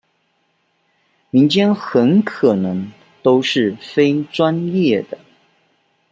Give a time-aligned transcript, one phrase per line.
[1.29, 5.19] 民間很可能都是非專業的